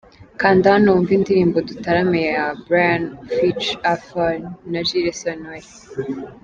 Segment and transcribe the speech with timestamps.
[0.39, 3.03] Kanda hano wumve indirimbo dutarame ya Brian
[3.33, 3.61] ft
[3.91, 4.25] Alpfa
[4.71, 5.67] na Jules Sentore.